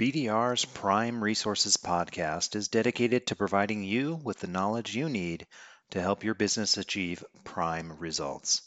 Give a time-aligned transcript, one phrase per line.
[0.00, 5.46] BDR's Prime Resources podcast is dedicated to providing you with the knowledge you need
[5.90, 8.62] to help your business achieve prime results,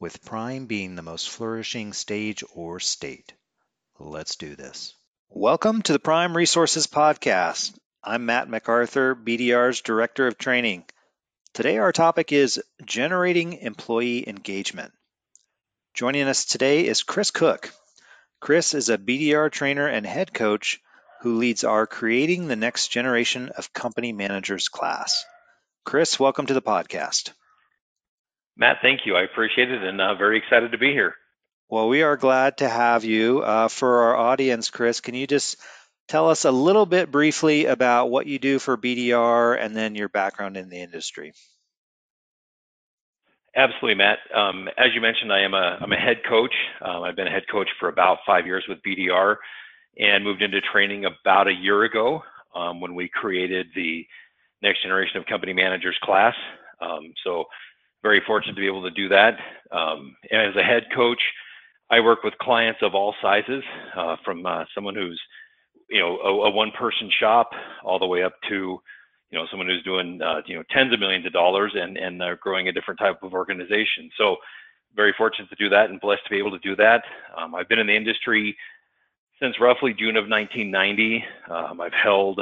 [0.00, 3.34] with prime being the most flourishing stage or state.
[3.98, 4.94] Let's do this.
[5.28, 7.78] Welcome to the Prime Resources podcast.
[8.02, 10.84] I'm Matt MacArthur, BDR's Director of Training.
[11.52, 14.94] Today, our topic is generating employee engagement.
[15.92, 17.74] Joining us today is Chris Koch.
[18.40, 20.80] Chris is a BDR trainer and head coach
[21.22, 25.24] who leads our Creating the Next Generation of Company Managers class.
[25.84, 27.32] Chris, welcome to the podcast.
[28.56, 29.16] Matt, thank you.
[29.16, 31.14] I appreciate it and uh, very excited to be here.
[31.68, 33.40] Well, we are glad to have you.
[33.40, 35.56] Uh, for our audience, Chris, can you just
[36.06, 40.08] tell us a little bit briefly about what you do for BDR and then your
[40.08, 41.32] background in the industry?
[43.58, 44.20] Absolutely, Matt.
[44.36, 46.54] Um, as you mentioned, I am a I'm a head coach.
[46.82, 49.36] Um, I've been a head coach for about five years with BDR,
[49.98, 52.22] and moved into training about a year ago
[52.56, 54.06] um, when we created the
[54.62, 56.36] next generation of company managers class.
[56.80, 57.46] Um, so,
[58.04, 59.34] very fortunate to be able to do that.
[59.72, 61.20] Um, as a head coach,
[61.90, 63.64] I work with clients of all sizes,
[63.96, 65.20] uh, from uh, someone who's
[65.90, 67.50] you know a, a one person shop
[67.84, 68.80] all the way up to
[69.30, 72.20] you know someone who's doing uh, you know tens of millions of dollars and and
[72.20, 74.10] they're growing a different type of organization.
[74.16, 74.36] So
[74.96, 77.02] very fortunate to do that and blessed to be able to do that.
[77.36, 78.56] Um, I've been in the industry
[79.40, 81.24] since roughly June of 1990.
[81.50, 82.40] Um, I've held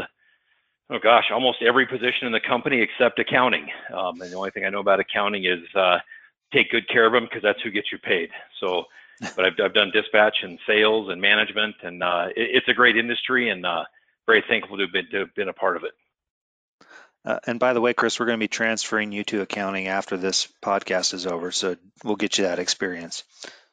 [0.91, 3.69] oh gosh almost every position in the company except accounting.
[3.93, 5.99] Um, and the only thing I know about accounting is uh,
[6.53, 8.31] take good care of them because that's who gets you paid.
[8.61, 8.85] So.
[9.35, 12.99] But I've, I've done dispatch and sales and management, and uh, it, it's a great
[12.99, 13.85] industry, and uh,
[14.27, 15.93] very thankful to have, been, to have been a part of it.
[17.27, 20.17] Uh, and by the way, Chris, we're going to be transferring you to accounting after
[20.17, 23.25] this podcast is over, so we'll get you that experience.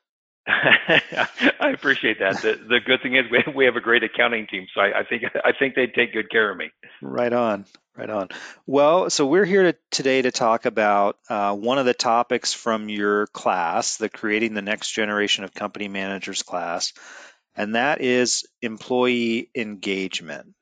[0.48, 2.42] I appreciate that.
[2.42, 5.04] The, the good thing is we, we have a great accounting team, so I, I
[5.04, 6.72] think I think they'd take good care of me.
[7.02, 7.66] Right on,
[7.96, 8.30] right on.
[8.66, 12.90] Well, so we're here to, today to talk about uh, one of the topics from
[12.90, 16.92] your class, the Creating the Next Generation of Company Managers class,
[17.56, 20.56] and that is employee engagement.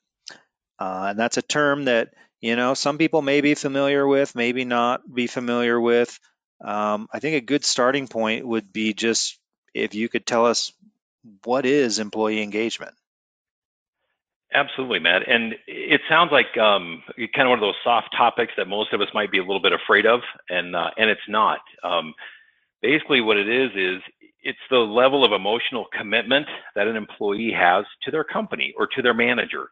[0.77, 4.65] Uh, and that's a term that you know some people may be familiar with, maybe
[4.65, 6.19] not be familiar with.
[6.63, 9.39] Um, I think a good starting point would be just
[9.73, 10.73] if you could tell us
[11.43, 12.93] what is employee engagement.
[14.53, 15.27] Absolutely, Matt.
[15.27, 18.99] And it sounds like um, kind of one of those soft topics that most of
[18.99, 20.19] us might be a little bit afraid of,
[20.49, 21.59] and uh, and it's not.
[21.83, 22.13] Um,
[22.81, 24.01] basically, what it is is
[24.43, 29.01] it's the level of emotional commitment that an employee has to their company or to
[29.01, 29.69] their manager.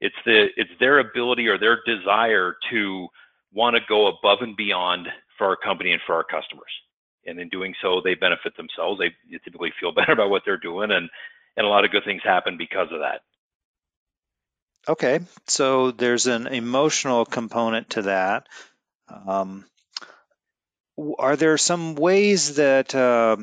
[0.00, 3.08] It's the it's their ability or their desire to
[3.52, 5.08] want to go above and beyond
[5.38, 6.70] for our company and for our customers.
[7.26, 9.00] And in doing so, they benefit themselves.
[9.00, 11.08] They typically feel better about what they're doing, and
[11.56, 13.22] and a lot of good things happen because of that.
[14.88, 18.46] Okay, so there's an emotional component to that.
[19.26, 19.64] Um,
[21.18, 23.36] are there some ways that uh,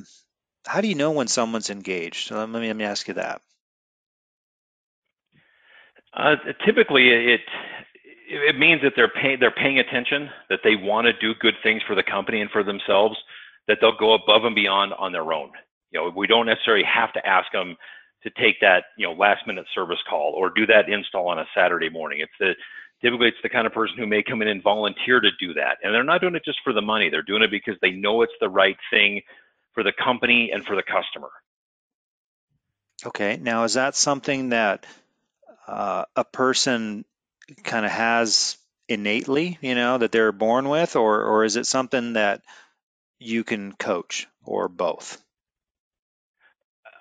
[0.65, 2.31] how do you know when someone's engaged?
[2.31, 3.41] Let me, let me ask you that.
[6.15, 6.35] Uh,
[6.65, 7.41] typically, it
[8.27, 11.81] it means that they're paying they're paying attention, that they want to do good things
[11.87, 13.17] for the company and for themselves,
[13.67, 15.51] that they'll go above and beyond on their own.
[15.91, 17.75] You know, we don't necessarily have to ask them
[18.23, 21.45] to take that you know last minute service call or do that install on a
[21.55, 22.19] Saturday morning.
[22.21, 22.53] It's the
[23.01, 25.77] typically it's the kind of person who may come in and volunteer to do that,
[25.83, 27.09] and they're not doing it just for the money.
[27.09, 29.21] They're doing it because they know it's the right thing
[29.73, 31.29] for the company and for the customer.
[33.05, 34.85] Okay, now is that something that
[35.67, 37.05] uh, a person
[37.63, 38.57] kind of has
[38.87, 42.41] innately, you know, that they're born with, or or is it something that
[43.19, 45.21] you can coach, or both?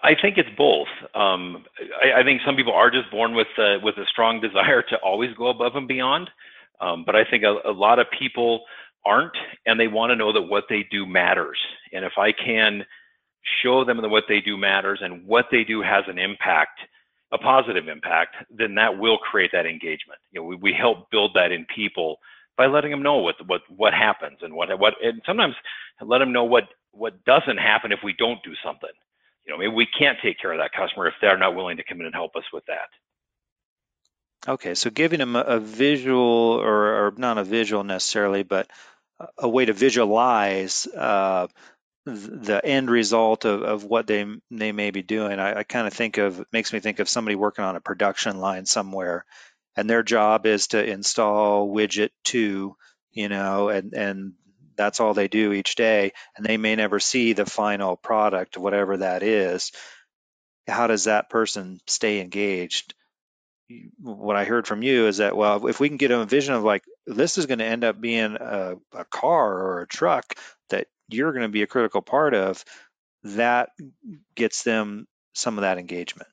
[0.03, 0.89] I think it's both.
[1.15, 1.65] Um,
[2.03, 4.97] I, I, think some people are just born with uh, with a strong desire to
[4.97, 6.29] always go above and beyond,
[6.81, 8.63] um, but I think a, a lot of people
[9.05, 9.37] aren't,
[9.67, 11.59] and they want to know that what they do matters.
[11.93, 12.85] And if I can
[13.63, 16.81] show them that what they do matters and what they do has an impact,
[17.33, 20.21] a positive impact, then that will create that engagement.
[20.31, 22.19] You know, we, we help build that in people
[22.57, 25.55] by letting them know what what what happens and what what and sometimes
[26.01, 28.91] let them know what what doesn't happen if we don't do something.
[29.47, 31.85] You know, maybe we can't take care of that customer if they're not willing to
[31.85, 32.91] come in and help us with that.
[34.47, 38.69] Okay, so giving them a, visual or, or, not a visual necessarily, but
[39.39, 41.47] a way to visualize uh,
[42.05, 45.39] the end result of, of what they they may be doing.
[45.39, 48.41] I, I kind of think of makes me think of somebody working on a production
[48.41, 49.25] line somewhere,
[49.77, 52.77] and their job is to install widget two,
[53.13, 54.33] you know, and and
[54.77, 58.97] that's all they do each day, and they may never see the final product, whatever
[58.97, 59.71] that is.
[60.67, 62.95] How does that person stay engaged?
[64.01, 66.63] what I heard from you is that well, if we can get a vision of
[66.63, 70.35] like this is going to end up being a, a car or a truck
[70.71, 72.65] that you're going to be a critical part of,
[73.25, 73.71] that
[74.35, 76.29] gets them some of that engagement.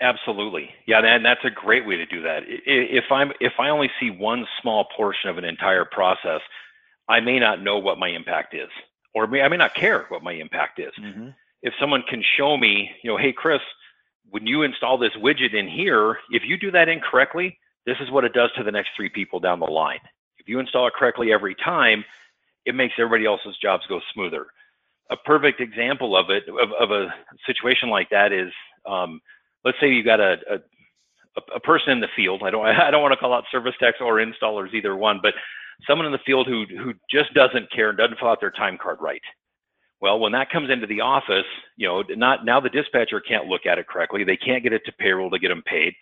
[0.00, 2.42] Absolutely, yeah, and that's a great way to do that.
[2.46, 6.42] If I'm if I only see one small portion of an entire process,
[7.08, 8.68] I may not know what my impact is,
[9.14, 10.92] or may, I may not care what my impact is.
[11.00, 11.28] Mm-hmm.
[11.62, 13.62] If someone can show me, you know, hey Chris,
[14.28, 18.24] when you install this widget in here, if you do that incorrectly, this is what
[18.24, 20.00] it does to the next three people down the line.
[20.36, 22.04] If you install it correctly every time,
[22.66, 24.46] it makes everybody else's jobs go smoother.
[25.10, 27.14] A perfect example of it, of, of a
[27.46, 28.52] situation like that is,
[28.84, 29.20] um,
[29.64, 32.42] let's say you've got a, a, a person in the field.
[32.44, 35.32] I don't I don't want to call out service techs or installers either one, but
[35.86, 38.78] someone in the field who who just doesn't care and doesn't fill out their time
[38.82, 39.22] card right.
[40.00, 41.46] Well, when that comes into the office,
[41.76, 44.24] you know, not now the dispatcher can't look at it correctly.
[44.24, 45.94] They can't get it to payroll to get them paid.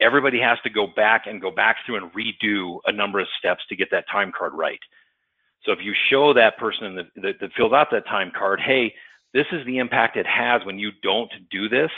[0.00, 3.62] Everybody has to go back and go back through and redo a number of steps
[3.68, 4.80] to get that time card right.
[5.64, 8.94] So if you show that person that, that, that fills out that time card, hey,
[9.34, 11.90] this is the impact it has when you don't do this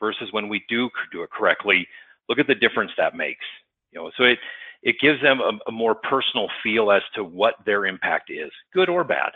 [0.00, 1.86] versus when we do do it correctly.
[2.28, 3.44] Look at the difference that makes.
[3.92, 4.38] You know, so it
[4.82, 8.88] it gives them a, a more personal feel as to what their impact is, good
[8.88, 9.32] or bad.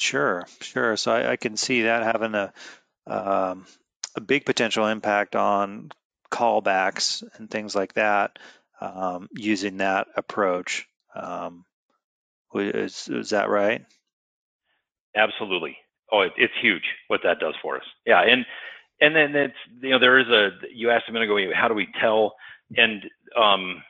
[0.00, 0.96] Sure, sure.
[0.96, 2.52] So I, I can see that having a
[3.06, 3.66] um,
[4.16, 5.90] a big potential impact on
[6.30, 8.38] callbacks and things like that
[8.80, 10.86] um, using that approach.
[11.14, 11.64] Um,
[12.54, 13.84] is is that right?
[15.16, 15.76] Absolutely.
[16.12, 17.84] Oh, it, it's huge what that does for us.
[18.06, 18.44] Yeah, and
[19.00, 21.74] and then it's you know there is a you asked a minute ago how do
[21.74, 22.34] we tell
[22.76, 23.04] and
[23.40, 23.82] um,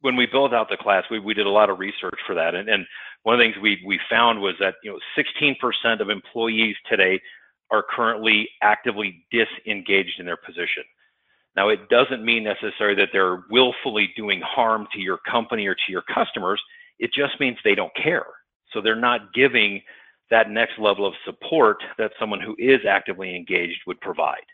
[0.00, 2.54] when we built out the class we, we did a lot of research for that
[2.54, 2.86] and, and
[3.22, 7.20] one of the things we, we found was that you know 16% of employees today
[7.70, 10.84] are currently actively disengaged in their position.
[11.56, 15.92] Now, it doesn't mean necessarily that they're willfully doing harm to your company or to
[15.92, 16.60] your customers.
[17.02, 18.24] It just means they don't care.
[18.72, 19.82] So they're not giving
[20.30, 24.46] that next level of support that someone who is actively engaged would provide.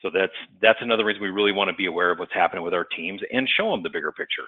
[0.00, 0.32] So that's
[0.62, 3.20] that's another reason we really want to be aware of what's happening with our teams
[3.30, 4.46] and show them the bigger picture.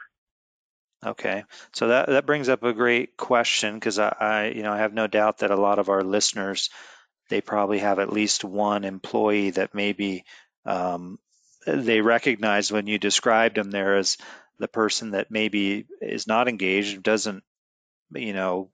[1.05, 4.79] Okay, so that that brings up a great question because I, I, you know, I
[4.79, 6.71] have no doubt that a lot of our listeners,
[7.29, 10.25] they probably have at least one employee that maybe
[10.65, 11.19] um,
[11.67, 14.17] they recognize when you described them there as
[14.59, 17.43] the person that maybe is not engaged, doesn't,
[18.15, 18.71] you know,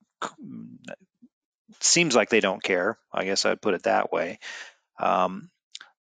[1.80, 2.98] seems like they don't care.
[3.12, 4.38] I guess I'd put it that way.
[4.98, 5.50] Um,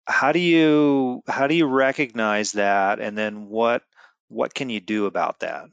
[0.07, 3.83] how do you how do you recognize that, and then what
[4.29, 5.67] what can you do about that?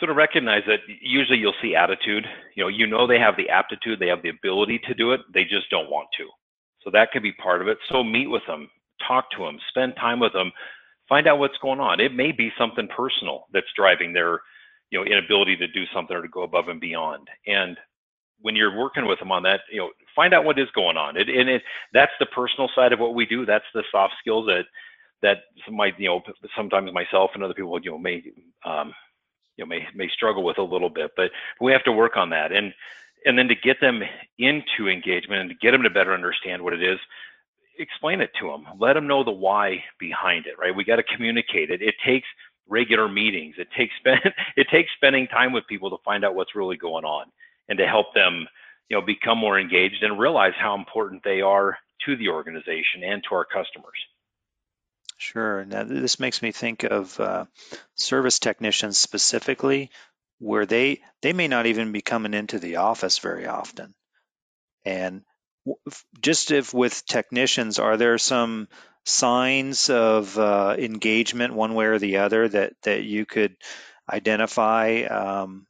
[0.00, 2.24] So to recognize that, usually you'll see attitude.
[2.54, 5.20] You know, you know they have the aptitude, they have the ability to do it,
[5.32, 6.28] they just don't want to.
[6.84, 7.78] So that could be part of it.
[7.90, 8.70] So meet with them,
[9.06, 10.52] talk to them, spend time with them,
[11.08, 12.00] find out what's going on.
[12.00, 14.40] It may be something personal that's driving their,
[14.90, 17.28] you know, inability to do something or to go above and beyond.
[17.46, 17.76] And
[18.40, 21.16] when you're working with them on that, you know, find out what is going on.
[21.16, 21.62] It, and it
[21.92, 23.46] that's the personal side of what we do.
[23.46, 24.64] That's the soft skills that
[25.20, 25.38] that
[25.70, 26.22] might, you know,
[26.56, 28.22] sometimes myself and other people, you know, may
[28.64, 28.94] um,
[29.58, 32.30] you know may may struggle with a little bit but we have to work on
[32.30, 32.72] that and
[33.26, 34.02] and then to get them
[34.38, 36.98] into engagement and to get them to better understand what it is
[37.78, 40.74] explain it to them let them know the why behind it right?
[40.74, 41.82] We got to communicate it.
[41.82, 42.26] It takes
[42.68, 43.54] regular meetings.
[43.58, 44.20] It takes spend
[44.56, 47.26] it takes spending time with people to find out what's really going on
[47.68, 48.46] and to help them
[48.88, 53.22] you know become more engaged and realize how important they are to the organization and
[53.28, 53.98] to our customers.
[55.16, 55.64] Sure.
[55.64, 57.46] Now, this makes me think of uh,
[57.96, 59.90] service technicians specifically,
[60.38, 63.94] where they they may not even be coming into the office very often.
[64.84, 65.22] And
[66.20, 68.68] just if with technicians, are there some
[69.04, 73.56] signs of uh, engagement one way or the other that that you could
[74.10, 75.66] identify, um,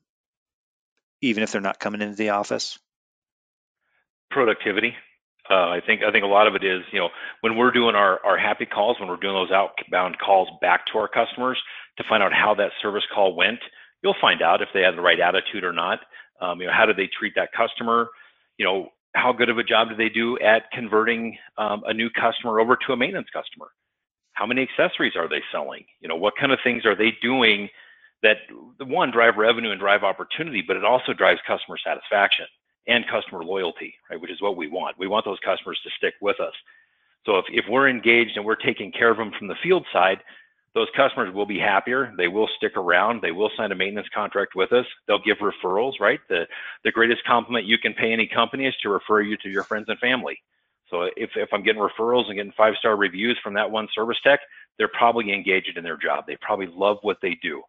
[1.21, 2.79] even if they're not coming into the office?
[4.31, 4.95] Productivity.
[5.51, 7.09] Uh, I think I think a lot of it is you know
[7.41, 10.99] when we're doing our our happy calls, when we're doing those outbound calls back to
[10.99, 11.59] our customers
[11.97, 13.61] to find out how that service call went.
[14.03, 16.01] You'll find out if they had the right attitude or not.
[16.41, 18.09] Um, you know how did they treat that customer?
[18.59, 22.11] You know how good of a job do they do at converting um, a new
[22.11, 23.69] customer over to a maintenance customer?
[24.33, 25.85] How many accessories are they selling?
[26.01, 27.69] You know what kind of things are they doing
[28.23, 28.37] that
[28.81, 32.47] one drive revenue and drive opportunity, but it also drives customer satisfaction
[32.87, 34.21] and customer loyalty, right?
[34.21, 34.99] Which is what we want.
[34.99, 36.55] We want those customers to stick with us.
[37.27, 40.19] So if, if we're engaged and we're taking care of them from the field side,
[40.79, 42.15] those customers will be happier.
[42.17, 43.21] They will stick around.
[43.21, 44.87] They will sign a maintenance contract with us.
[45.09, 46.21] They'll give referrals, right?
[46.29, 46.47] The,
[46.85, 49.87] the greatest compliment you can pay any company is to refer you to your friends
[49.89, 50.39] and family.
[50.89, 54.19] So if, if I'm getting referrals and getting five star reviews from that one service
[54.23, 54.39] tech,
[54.79, 56.27] they're probably engaged in their job.
[56.29, 57.63] They probably love what they do.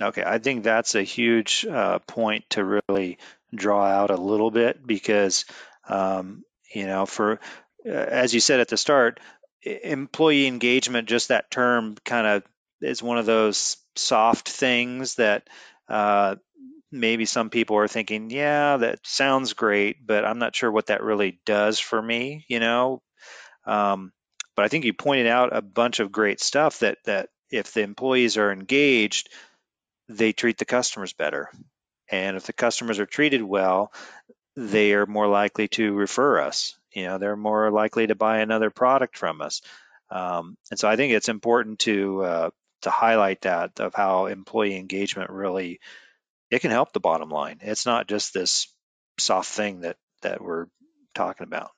[0.00, 3.18] Okay, I think that's a huge uh, point to really
[3.52, 5.46] draw out a little bit because,
[5.88, 7.40] um, you know, for
[7.84, 9.18] uh, as you said at the start,
[9.62, 12.42] employee engagement, just that term kind of
[12.80, 15.48] is one of those soft things that
[15.88, 16.36] uh,
[16.90, 21.02] maybe some people are thinking, yeah, that sounds great, but I'm not sure what that
[21.02, 23.02] really does for me, you know.
[23.64, 24.12] Um,
[24.56, 27.82] but I think you pointed out a bunch of great stuff that that if the
[27.82, 29.30] employees are engaged,
[30.08, 31.50] they treat the customers better.
[32.10, 33.92] And if the customers are treated well,
[34.56, 36.76] they are more likely to refer us.
[36.94, 39.62] You know, they're more likely to buy another product from us.
[40.10, 42.50] Um, and so I think it's important to uh,
[42.82, 45.80] to highlight that of how employee engagement really
[46.50, 47.58] it can help the bottom line.
[47.62, 48.66] It's not just this
[49.18, 50.66] soft thing that that we're
[51.14, 51.70] talking about.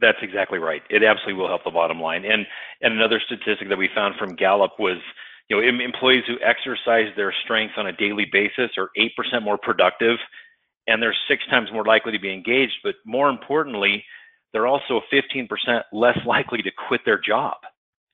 [0.00, 0.82] That's exactly right.
[0.90, 2.24] It absolutely will help the bottom line.
[2.24, 2.46] And
[2.80, 4.98] and another statistic that we found from Gallup was
[5.48, 10.16] you know, employees who exercise their strengths on a daily basis are 8% more productive
[10.86, 12.74] and they're six times more likely to be engaged.
[12.82, 14.04] But more importantly,
[14.52, 15.48] they're also 15%
[15.92, 17.56] less likely to quit their job.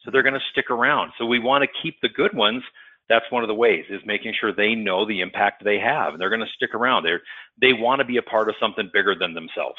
[0.02, 1.12] So they're going to stick around.
[1.18, 2.62] So we want to keep the good ones.
[3.08, 6.12] That's one of the ways is making sure they know the impact they have.
[6.12, 7.02] And they're going to stick around.
[7.02, 7.20] They're,
[7.60, 9.78] they want to be a part of something bigger than themselves.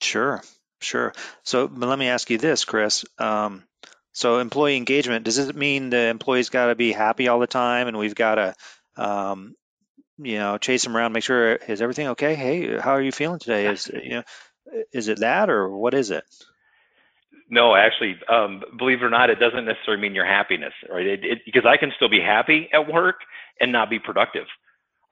[0.00, 0.42] Sure,
[0.80, 1.14] sure.
[1.42, 3.04] So let me ask you this, Chris.
[3.18, 3.64] Um,
[4.12, 7.88] so employee engagement, does it mean the employees got to be happy all the time
[7.88, 8.54] and we've got to,
[8.96, 9.54] um,
[10.18, 12.34] you know, chase them around, make sure is everything okay?
[12.34, 13.66] Hey, how are you feeling today?
[13.66, 14.22] Is you know,
[14.92, 16.24] is it that or what is it?
[17.48, 21.06] No, actually, um, believe it or not, it doesn't necessarily mean your happiness, right?
[21.06, 23.16] It, it, because I can still be happy at work
[23.60, 24.46] and not be productive.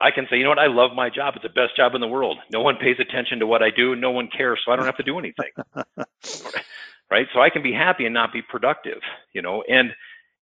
[0.01, 1.35] I can say, you know what, I love my job.
[1.37, 2.39] It's the best job in the world.
[2.53, 3.95] No one pays attention to what I do.
[3.95, 5.51] No one cares, so I don't have to do anything.
[7.11, 7.27] right?
[7.33, 9.01] So I can be happy and not be productive,
[9.33, 9.91] you know, and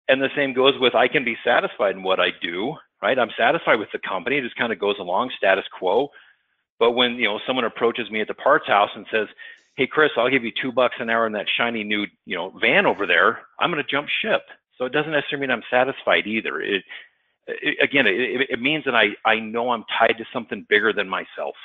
[0.09, 3.17] and the same goes with I can be satisfied in what I do, right?
[3.17, 6.09] I'm satisfied with the company, it just kind of goes along status quo.
[6.79, 9.27] But when you know someone approaches me at the parts house and says,
[9.75, 12.49] "Hey, Chris, I'll give you two bucks an hour in that shiny new you know
[12.61, 14.43] van over there," I'm going to jump ship.
[14.77, 16.61] So it doesn't necessarily mean I'm satisfied either.
[16.61, 16.83] It,
[17.47, 21.09] it again, it, it means that I I know I'm tied to something bigger than
[21.09, 21.55] myself.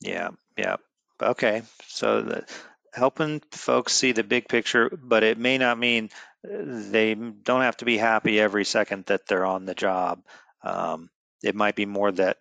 [0.00, 0.76] Yeah, yeah.
[1.20, 2.44] Okay, so the,
[2.92, 6.10] helping folks see the big picture, but it may not mean
[6.44, 10.22] they don't have to be happy every second that they're on the job.
[10.62, 11.10] Um,
[11.42, 12.38] it might be more that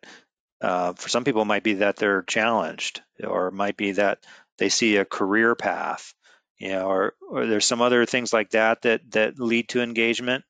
[0.62, 4.20] uh, for some people, it might be that they're challenged, or it might be that
[4.60, 6.14] they see a career path,
[6.60, 10.44] you know, or, or there's some other things like that that that lead to engagement.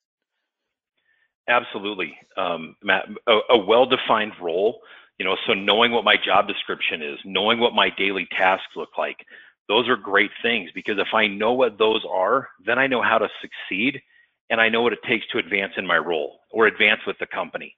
[1.47, 3.07] Absolutely, um, Matt.
[3.27, 4.81] A, a well-defined role,
[5.17, 8.97] you know, so knowing what my job description is, knowing what my daily tasks look
[8.97, 9.25] like,
[9.71, 13.17] those are great things because if I know what those are, then I know how
[13.17, 14.01] to succeed
[14.49, 17.25] and I know what it takes to advance in my role or advance with the
[17.25, 17.73] company.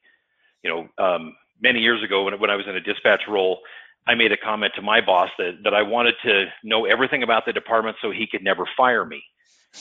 [0.64, 3.60] You know, um, many years ago when, when I was in a dispatch role,
[4.08, 7.46] I made a comment to my boss that, that I wanted to know everything about
[7.46, 9.24] the department so he could never fire me.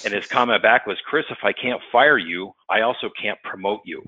[0.05, 3.81] And his comment back was, Chris, if I can't fire you, I also can't promote
[3.87, 4.05] you.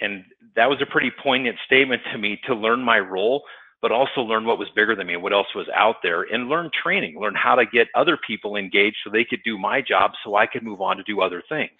[0.00, 0.24] And
[0.56, 3.42] that was a pretty poignant statement to me to learn my role
[3.82, 6.48] but also learn what was bigger than me and what else was out there and
[6.48, 10.12] learn training, learn how to get other people engaged so they could do my job
[10.24, 11.72] so I could move on to do other things.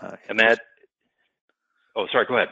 [0.00, 0.60] Uh, and that,
[1.94, 2.48] oh, sorry, go ahead.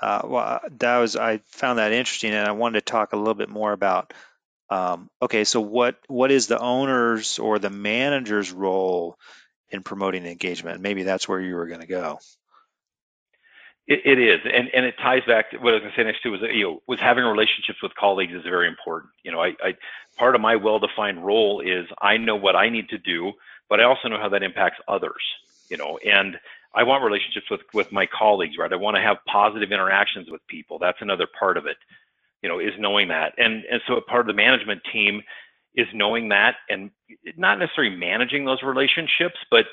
[0.00, 3.34] Uh, well, that was, I found that interesting and I wanted to talk a little
[3.34, 4.14] bit more about,
[4.70, 9.18] um, okay, so what, what is the owner's or the manager's role
[9.70, 10.80] in promoting engagement?
[10.80, 12.20] Maybe that's where you were going to go.
[13.86, 16.04] It, it is, and and it ties back to what I was going to say
[16.04, 19.12] next to was you know was having relationships with colleagues is very important.
[19.22, 19.74] You know, I, I
[20.16, 23.32] part of my well-defined role is I know what I need to do,
[23.68, 25.22] but I also know how that impacts others.
[25.68, 26.38] You know, and
[26.74, 28.72] I want relationships with with my colleagues, right?
[28.72, 30.78] I want to have positive interactions with people.
[30.78, 31.76] That's another part of it.
[32.42, 35.22] You know, is knowing that, and and so a part of the management team
[35.74, 36.90] is knowing that, and
[37.36, 39.66] not necessarily managing those relationships, but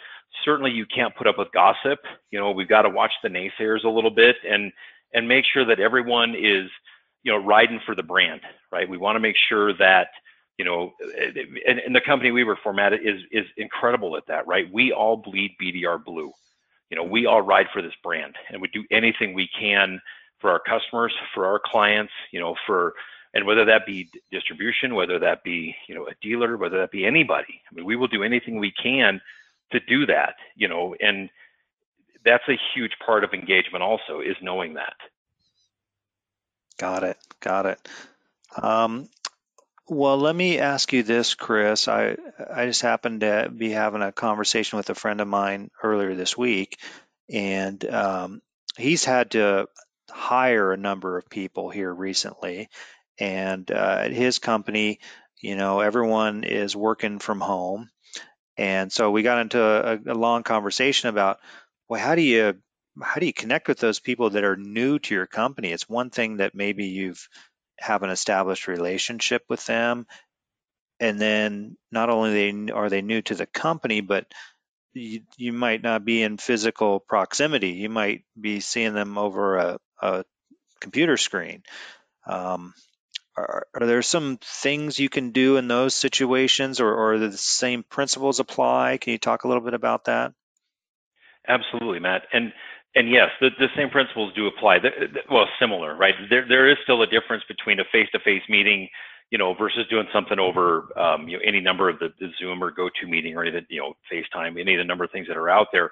[0.43, 1.99] certainly you can't put up with gossip.
[2.31, 4.71] You know, we've got to watch the naysayers a little bit and
[5.13, 6.69] and make sure that everyone is,
[7.23, 8.41] you know, riding for the brand,
[8.71, 8.87] right?
[8.87, 10.07] We want to make sure that,
[10.57, 10.93] you know,
[11.67, 14.71] and, and the company we were formatted is is incredible at that, right?
[14.71, 16.31] We all bleed BDR blue.
[16.89, 19.99] You know, we all ride for this brand and we do anything we can
[20.39, 22.93] for our customers, for our clients, you know, for
[23.33, 27.05] and whether that be distribution, whether that be, you know, a dealer, whether that be
[27.05, 27.61] anybody.
[27.69, 29.21] I mean, we will do anything we can
[29.71, 31.29] to do that, you know, and
[32.25, 34.95] that's a huge part of engagement also is knowing that.
[36.77, 37.17] Got it.
[37.39, 37.89] Got it.
[38.61, 39.07] Um,
[39.87, 41.87] well, let me ask you this, Chris.
[41.87, 42.15] I
[42.53, 46.37] I just happened to be having a conversation with a friend of mine earlier this
[46.37, 46.77] week,
[47.29, 48.41] and um,
[48.77, 49.67] he's had to
[50.09, 52.69] hire a number of people here recently.
[53.21, 54.99] And uh, at his company,
[55.41, 57.89] you know, everyone is working from home,
[58.57, 61.39] and so we got into a, a long conversation about,
[61.87, 62.55] well, how do you
[63.01, 65.71] how do you connect with those people that are new to your company?
[65.71, 67.27] It's one thing that maybe you've
[67.79, 70.05] have an established relationship with them
[70.99, 74.27] and then not only are they new to the company but
[74.93, 77.69] you, you might not be in physical proximity.
[77.71, 80.25] You might be seeing them over a, a
[80.79, 81.63] computer screen.
[82.27, 82.73] Um,
[83.37, 87.83] are, are, there some things you can do in those situations or, or the same
[87.83, 90.33] principles apply can you talk a little bit about that
[91.47, 92.53] absolutely matt and
[92.95, 94.79] and yes, the, the same principles do apply.
[94.79, 96.13] The, the, well, similar, right?
[96.29, 98.89] There, there is still a difference between a face-to-face meeting,
[99.29, 102.61] you know, versus doing something over, um, you know, any number of the, the Zoom
[102.61, 105.49] or GoToMeeting or any, you know, FaceTime, any of the number of things that are
[105.49, 105.91] out there.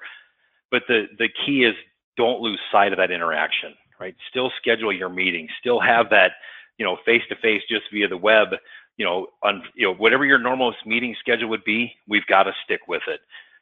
[0.70, 1.74] But the the key is
[2.16, 4.14] don't lose sight of that interaction, right?
[4.28, 5.48] Still schedule your meeting.
[5.58, 6.32] Still have that,
[6.80, 8.48] you know, face-to-face just via the web.
[8.96, 12.52] You know, on you know whatever your normal meeting schedule would be, we've got to
[12.64, 13.20] stick with it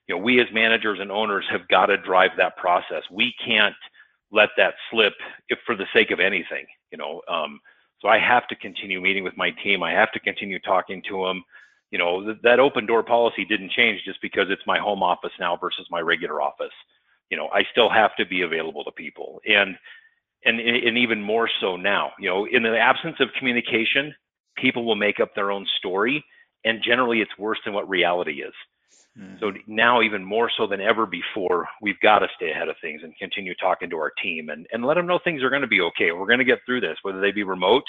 [0.08, 3.02] you know, we as managers and owners have got to drive that process.
[3.12, 3.76] We can't
[4.32, 5.12] let that slip
[5.48, 7.20] if for the sake of anything, you know.
[7.28, 7.60] Um,
[8.00, 9.82] so I have to continue meeting with my team.
[9.82, 11.44] I have to continue talking to them.
[11.90, 15.32] You know, th- that open door policy didn't change just because it's my home office
[15.38, 16.72] now versus my regular office.
[17.30, 19.76] You know, I still have to be available to people, and
[20.48, 22.12] and and even more so now.
[22.18, 24.14] You know, in the absence of communication,
[24.56, 26.24] people will make up their own story,
[26.64, 28.54] and generally, it's worse than what reality is.
[29.40, 29.74] So mm-hmm.
[29.74, 33.16] now, even more so than ever before, we've got to stay ahead of things and
[33.18, 35.80] continue talking to our team and, and let them know things are going to be
[35.80, 36.12] okay.
[36.12, 37.82] We're going to get through this, whether they be remote.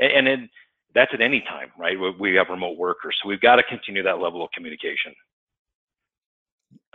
[0.00, 0.48] And, and
[0.92, 1.96] that's at any time, right?
[2.18, 3.16] We have remote workers.
[3.22, 5.14] So we've got to continue that level of communication.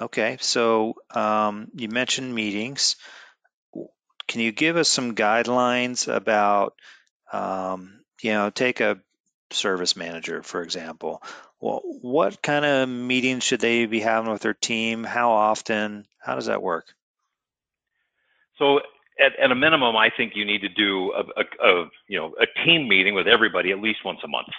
[0.02, 0.38] Okay.
[0.42, 2.98] So um, you mentioned meetings.
[4.30, 6.76] Can you give us some guidelines about,
[7.34, 9.00] um, you know, take a
[9.52, 11.22] service manager, for example.
[11.60, 15.04] Well, what kind of meetings should they be having with their team?
[15.04, 16.06] How often?
[16.20, 16.88] How does that work?
[18.58, 18.80] So
[19.20, 22.34] at, at a minimum, I think you need to do a, a, a, you know
[22.40, 24.50] a team meeting with everybody at least once a month.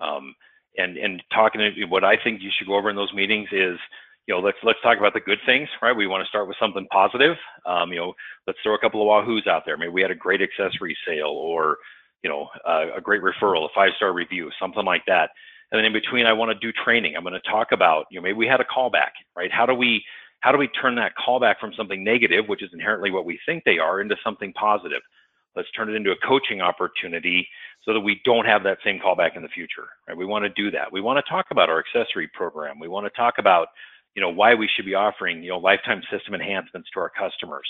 [0.00, 0.34] Um,
[0.76, 3.78] and and talking to what I think you should go over in those meetings is
[4.26, 5.96] you know let's let's talk about the good things, right?
[5.96, 7.36] We want to start with something positive.
[7.66, 8.12] Um, you know,
[8.46, 9.76] let's throw a couple of wahoos out there.
[9.76, 11.78] Maybe we had a great accessory sale, or
[12.22, 15.30] you know, uh, a great referral, a five star review, something like that.
[15.70, 17.16] And then in between, I want to do training.
[17.16, 19.50] I'm going to talk about, you know, maybe we had a callback, right?
[19.52, 20.04] How do we
[20.40, 23.64] how do we turn that callback from something negative, which is inherently what we think
[23.64, 25.00] they are, into something positive?
[25.56, 27.48] Let's turn it into a coaching opportunity
[27.84, 29.86] so that we don't have that same callback in the future.
[30.06, 30.16] Right?
[30.16, 30.92] We want to do that.
[30.92, 32.78] We want to talk about our accessory program.
[32.78, 33.68] We want to talk about,
[34.14, 37.68] you know, why we should be offering, you know, lifetime system enhancements to our customers.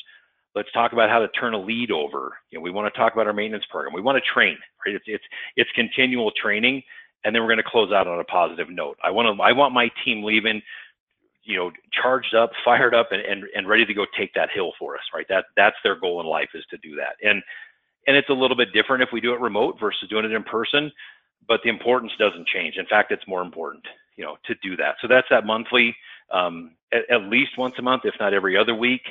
[0.54, 2.36] Let's talk about how to turn a lead over.
[2.50, 3.94] You know, we want to talk about our maintenance program.
[3.94, 4.94] We want to train, right?
[4.94, 5.24] It's it's
[5.56, 6.82] it's continual training,
[7.24, 8.96] and then we're going to close out on a positive note.
[9.02, 10.62] I want to I want my team leaving,
[11.42, 14.72] you know, charged up, fired up, and and, and ready to go take that hill
[14.78, 15.26] for us, right?
[15.28, 17.16] That that's their goal in life is to do that.
[17.26, 17.42] And
[18.06, 20.44] and it's a little bit different if we do it remote versus doing it in
[20.44, 20.92] person,
[21.48, 22.76] but the importance doesn't change.
[22.76, 23.84] In fact, it's more important,
[24.16, 24.96] you know, to do that.
[25.00, 25.96] So that's that monthly,
[26.30, 29.02] um, at, at least once a month, if not every other week.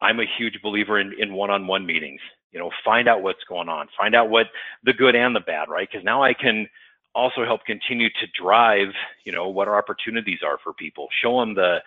[0.00, 2.20] I'm a huge believer in, in one-on-one meetings.
[2.52, 4.46] You know, find out what's going on, find out what
[4.84, 5.88] the good and the bad, right?
[5.90, 6.68] Because now I can
[7.14, 8.88] also help continue to drive,
[9.24, 11.08] you know, what our opportunities are for people.
[11.22, 11.78] Show them the,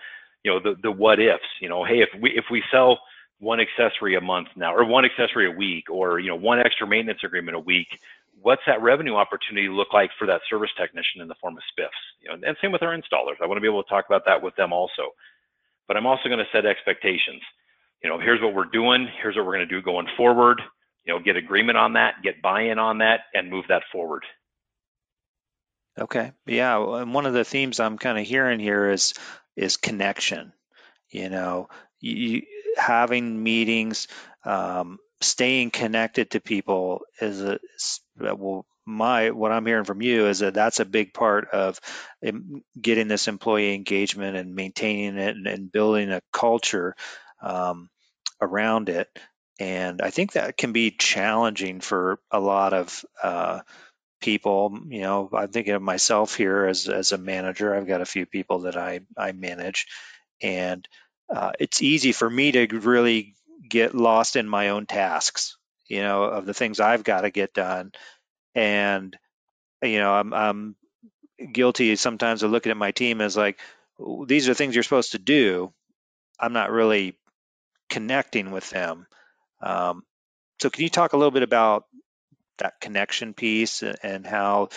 [0.44, 1.44] you know, the the what ifs.
[1.62, 3.00] You know, hey, if we if we sell
[3.40, 6.88] one accessory a month now, or one accessory a week, or you know, one extra
[6.88, 7.88] maintenance agreement a week,
[8.42, 11.90] what's that revenue opportunity look like for that service technician in the form of spiffs?
[12.22, 13.42] You know, and same with our installers.
[13.42, 15.14] I want to be able to talk about that with them also.
[15.88, 17.42] But I'm also going to set expectations
[18.04, 20.62] you know, here's what we're doing, here's what we're going to do going forward,
[21.06, 24.24] you know, get agreement on that, get buy-in on that, and move that forward.
[26.00, 26.32] Okay.
[26.46, 26.78] Yeah.
[27.02, 29.16] And one of the themes I'm kind of hearing here is
[29.56, 30.54] is connection.
[31.10, 31.70] You know,
[32.00, 32.44] you,
[32.76, 34.08] having meetings,
[34.44, 37.60] um, staying connected to people is a
[38.18, 38.66] well.
[38.90, 41.78] My what I'm hearing from you is that that's a big part of
[42.80, 46.96] getting this employee engagement and maintaining it and, and building a culture
[47.42, 47.90] um,
[48.40, 49.10] around it.
[49.60, 53.60] And I think that can be challenging for a lot of uh,
[54.22, 54.80] people.
[54.88, 57.76] You know, I'm thinking of myself here as as a manager.
[57.76, 59.88] I've got a few people that I I manage,
[60.42, 60.88] and
[61.30, 63.36] uh, it's easy for me to really
[63.68, 65.58] get lost in my own tasks.
[65.88, 67.92] You know, of the things I've got to get done,
[68.54, 69.18] and
[69.82, 70.76] you know, I'm, I'm
[71.52, 73.60] guilty sometimes of looking at my team as like,
[74.26, 75.72] these are things you're supposed to do.
[76.40, 77.16] I'm not really
[77.90, 79.08] connecting with them.
[79.62, 80.04] Um,
[80.60, 81.86] so, can you talk a little bit about
[82.58, 84.70] that connection piece and how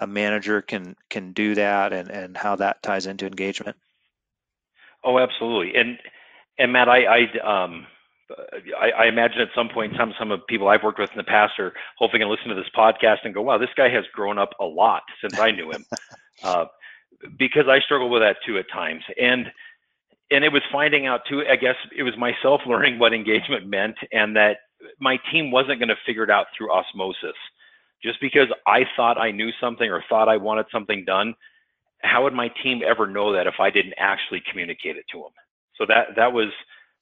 [0.00, 3.76] a manager can can do that and and how that ties into engagement?
[5.04, 5.78] Oh, absolutely.
[5.78, 5.98] And
[6.58, 7.86] and Matt, I I um
[8.80, 11.24] I, I imagine at some point some some of people I've worked with in the
[11.24, 14.38] past are hoping to listen to this podcast and go, wow, this guy has grown
[14.38, 15.84] up a lot since I knew him.
[16.42, 16.66] uh,
[17.38, 19.02] because I struggle with that too at times.
[19.20, 19.46] And
[20.30, 23.96] and it was finding out too, I guess it was myself learning what engagement meant
[24.12, 24.58] and that
[24.98, 27.36] my team wasn't going to figure it out through osmosis.
[28.02, 31.34] Just because I thought I knew something or thought I wanted something done,
[32.02, 35.32] how would my team ever know that if I didn't actually communicate it to them?
[35.76, 36.48] So that that was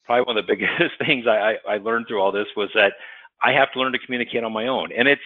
[0.09, 2.93] probably one of the biggest things I, I I learned through all this was that
[3.43, 5.21] I have to learn to communicate on my own, and it's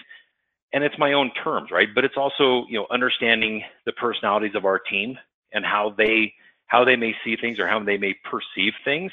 [0.74, 1.88] and it's my own terms, right?
[1.96, 5.17] But it's also you know understanding the personalities of our team
[5.54, 6.34] and how they
[6.67, 9.12] how they may see things or how they may perceive things.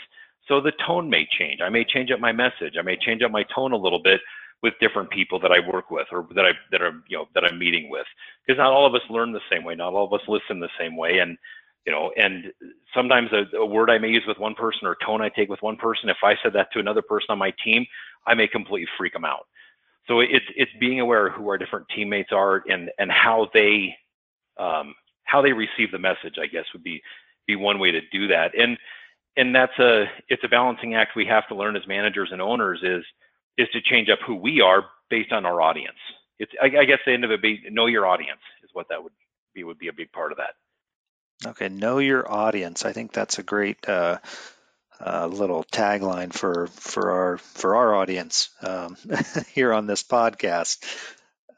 [0.48, 1.60] So the tone may change.
[1.62, 2.74] I may change up my message.
[2.78, 4.20] I may change up my tone a little bit
[4.62, 7.44] with different people that I work with or that I that are you know that
[7.44, 8.06] I'm meeting with
[8.44, 9.76] because not all of us learn the same way.
[9.76, 11.38] Not all of us listen the same way, and
[11.86, 12.52] you know, and
[12.94, 15.62] sometimes a, a, word I may use with one person or tone I take with
[15.62, 17.86] one person, if I said that to another person on my team,
[18.26, 19.46] I may completely freak them out.
[20.06, 23.94] So it's it's being aware of who our different teammates are and and how they
[24.58, 26.34] um, how they receive the message.
[26.40, 27.00] I guess would be
[27.46, 28.52] be one way to do that.
[28.58, 28.76] And
[29.36, 32.80] and that's a it's a balancing act we have to learn as managers and owners
[32.82, 33.04] is
[33.56, 35.98] is to change up who we are based on our audience.
[36.38, 39.02] It's I, I guess the end of it be know your audience is what that
[39.02, 39.12] would
[39.54, 40.54] be would be a big part of that.
[41.46, 42.84] Okay, know your audience.
[42.84, 44.18] I think that's a great uh,
[45.04, 48.96] uh, little tagline for for our for our audience um,
[49.54, 50.84] here on this podcast.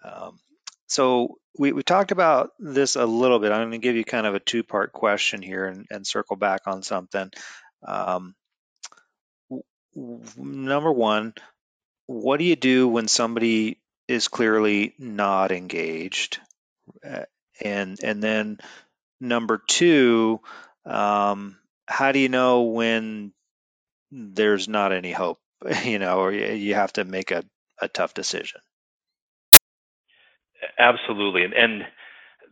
[0.04, 0.38] Um,
[0.86, 3.50] so we, we talked about this a little bit.
[3.50, 6.36] I'm going to give you kind of a two part question here and, and circle
[6.36, 7.30] back on something.
[7.86, 8.34] Um,
[10.36, 11.34] number one,
[12.06, 16.38] what do you do when somebody is clearly not engaged?
[17.04, 17.24] Uh,
[17.60, 18.58] and and then
[19.22, 20.40] Number two,
[20.84, 21.56] um,
[21.86, 23.32] how do you know when
[24.10, 25.38] there's not any hope,
[25.84, 27.44] you know, or you have to make a,
[27.80, 28.60] a tough decision?
[30.76, 31.44] Absolutely.
[31.44, 31.84] And, and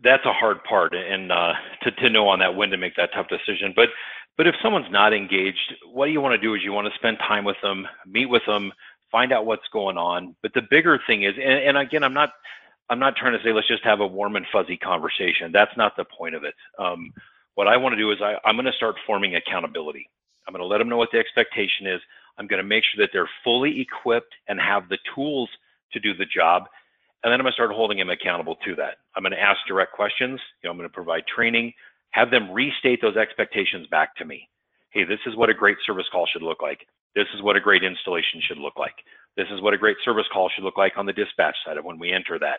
[0.00, 3.10] that's a hard part and uh, to, to know on that when to make that
[3.12, 3.72] tough decision.
[3.74, 3.88] But
[4.36, 7.18] but if someone's not engaged, what you want to do is you want to spend
[7.18, 8.72] time with them, meet with them,
[9.10, 10.36] find out what's going on.
[10.40, 12.30] But the bigger thing is, and, and again, I'm not
[12.90, 15.52] I'm not trying to say let's just have a warm and fuzzy conversation.
[15.52, 16.54] That's not the point of it.
[16.76, 17.12] Um,
[17.54, 20.10] what I want to do is I, I'm going to start forming accountability.
[20.46, 22.00] I'm going to let them know what the expectation is.
[22.36, 25.48] I'm going to make sure that they're fully equipped and have the tools
[25.92, 26.64] to do the job.
[27.22, 28.98] And then I'm going to start holding them accountable to that.
[29.14, 30.40] I'm going to ask direct questions.
[30.62, 31.72] You know, I'm going to provide training,
[32.10, 34.48] have them restate those expectations back to me.
[34.90, 36.86] Hey, this is what a great service call should look like.
[37.14, 38.94] This is what a great installation should look like.
[39.36, 41.84] This is what a great service call should look like on the dispatch side of
[41.84, 42.58] when we enter that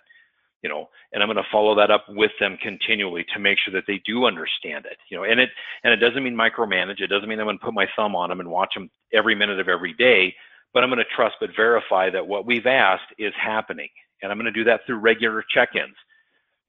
[0.61, 3.73] you know, and I'm going to follow that up with them continually to make sure
[3.73, 5.49] that they do understand it, you know, and it,
[5.83, 7.01] and it doesn't mean micromanage.
[7.01, 9.35] It doesn't mean I'm going to put my thumb on them and watch them every
[9.35, 10.33] minute of every day,
[10.73, 13.89] but I'm going to trust but verify that what we've asked is happening.
[14.21, 15.95] And I'm going to do that through regular check-ins.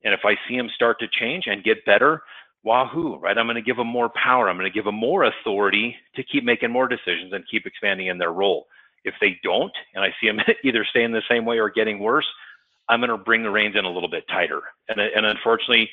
[0.04, 2.22] And if I see them start to change and get better,
[2.64, 3.36] wahoo, right?
[3.36, 4.48] I'm going to give them more power.
[4.48, 8.06] I'm going to give them more authority to keep making more decisions and keep expanding
[8.06, 8.66] in their role.
[9.04, 12.26] If they don't, and I see them either staying the same way or getting worse,
[12.88, 14.62] I'm going to bring the reins in a little bit tighter.
[14.88, 15.88] And, and unfortunately,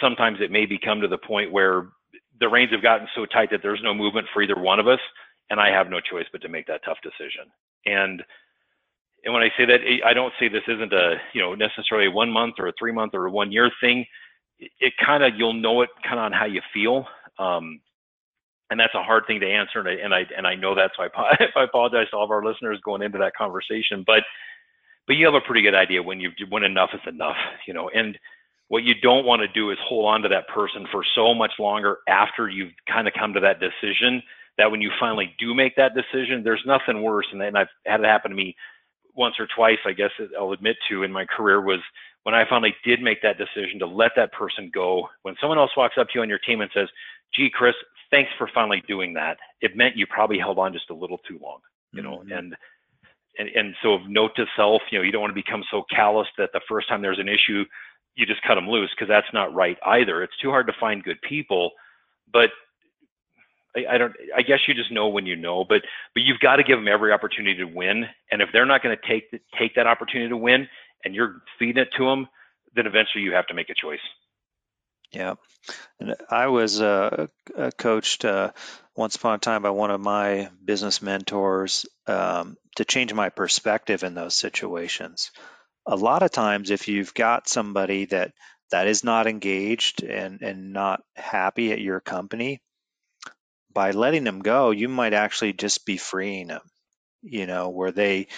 [0.00, 1.88] sometimes it may become to the point where
[2.40, 5.00] the reins have gotten so tight that there's no movement for either one of us,
[5.50, 7.50] and I have no choice but to make that tough decision.
[7.86, 8.22] And
[9.24, 12.10] and when I say that, I don't say this isn't a you know necessarily a
[12.10, 14.06] one month or a three month or a one year thing.
[14.58, 17.06] It, it kind of you'll know it kind of on how you feel.
[17.38, 17.80] Um,
[18.70, 20.90] and that's a hard thing to answer, and I and I, and I know that,
[20.96, 24.04] so I, I apologize to all of our listeners going into that conversation.
[24.06, 24.22] But
[25.08, 27.88] but you have a pretty good idea when you when enough is enough, you know.
[27.88, 28.16] And
[28.68, 31.52] what you don't want to do is hold on to that person for so much
[31.58, 34.22] longer after you've kind of come to that decision
[34.58, 37.26] that when you finally do make that decision, there's nothing worse.
[37.32, 38.54] And, and I've had it happen to me
[39.14, 41.80] once or twice, I guess I'll admit to in my career was
[42.24, 45.08] when I finally did make that decision to let that person go.
[45.22, 46.88] When someone else walks up to you on your team and says,
[47.34, 47.74] "Gee, Chris,
[48.10, 51.38] thanks for finally doing that," it meant you probably held on just a little too
[51.42, 51.60] long,
[51.92, 52.18] you know.
[52.18, 52.32] Mm-hmm.
[52.32, 52.56] And
[53.38, 56.28] and, and so note to self, you know, you don't want to become so callous
[56.38, 57.64] that the first time there's an issue,
[58.14, 60.22] you just cut them loose because that's not right either.
[60.22, 61.70] It's too hard to find good people,
[62.32, 62.50] but
[63.76, 64.12] I, I don't.
[64.36, 65.82] I guess you just know when you know, but
[66.14, 68.04] but you've got to give them every opportunity to win.
[68.32, 70.66] And if they're not going to take take that opportunity to win,
[71.04, 72.26] and you're feeding it to them,
[72.74, 74.00] then eventually you have to make a choice.
[75.12, 75.34] Yeah,
[76.00, 77.28] and I was uh,
[77.78, 78.52] coached uh,
[78.96, 84.02] once upon a time by one of my business mentors um, to change my perspective
[84.04, 85.30] in those situations.
[85.86, 88.32] A lot of times, if you've got somebody that
[88.70, 92.60] that is not engaged and and not happy at your company,
[93.72, 96.62] by letting them go, you might actually just be freeing them.
[97.22, 98.28] You know, where they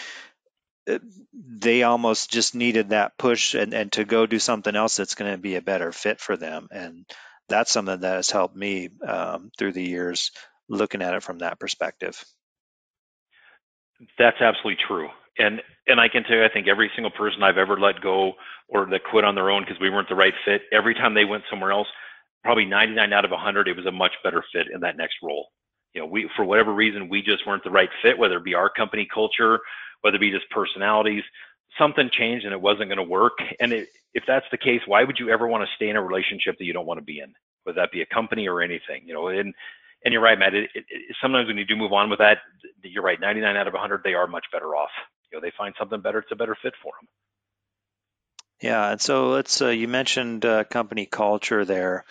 [1.34, 5.32] they almost just needed that push and, and to go do something else that's going
[5.32, 6.68] to be a better fit for them.
[6.70, 7.04] And
[7.48, 10.30] that's something that has helped me um, through the years
[10.68, 12.22] looking at it from that perspective.
[14.18, 15.08] That's absolutely true.
[15.38, 18.32] And and I can tell you, I think every single person I've ever let go
[18.68, 21.24] or that quit on their own because we weren't the right fit, every time they
[21.24, 21.88] went somewhere else,
[22.44, 25.48] probably 99 out of 100, it was a much better fit in that next role.
[25.94, 28.54] You know, we for whatever reason we just weren't the right fit, whether it be
[28.54, 29.58] our company culture,
[30.00, 31.22] whether it be just personalities,
[31.78, 33.38] something changed and it wasn't going to work.
[33.60, 36.02] And it, if that's the case, why would you ever want to stay in a
[36.02, 37.32] relationship that you don't want to be in,
[37.64, 39.02] whether that be a company or anything?
[39.06, 39.54] You know, and
[40.04, 40.54] and you're right, Matt.
[40.54, 40.84] It, it,
[41.20, 42.38] sometimes when you do move on with that,
[42.82, 43.20] you're right.
[43.20, 44.90] 99 out of 100, they are much better off.
[45.30, 46.20] You know, they find something better.
[46.20, 47.08] It's a better fit for them.
[48.62, 49.62] Yeah, and so let's.
[49.62, 52.04] Uh, you mentioned uh, company culture there.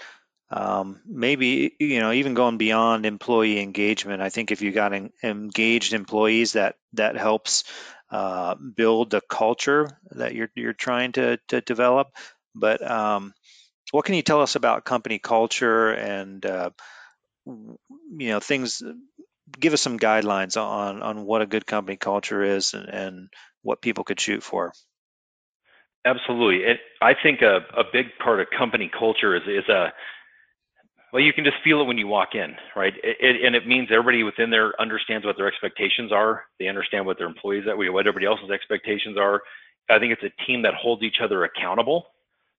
[0.52, 4.22] Um, maybe you know even going beyond employee engagement.
[4.22, 7.66] I think if you got en- engaged employees, that that helps
[8.10, 12.08] uh, build the culture that you're you're trying to to develop.
[12.56, 13.34] But um,
[13.92, 16.72] what can you tell us about company culture and uh,
[17.46, 17.78] you
[18.30, 18.82] know things?
[19.60, 23.30] Give us some guidelines on on what a good company culture is and, and
[23.62, 24.74] what people could shoot for.
[26.06, 29.92] Absolutely, it, I think a, a big part of company culture is is a
[31.12, 32.94] well, you can just feel it when you walk in, right?
[33.04, 36.44] It, it, and it means everybody within there understands what their expectations are.
[36.60, 39.42] They understand what their employees that what everybody else's expectations are.
[39.90, 42.08] I think it's a team that holds each other accountable.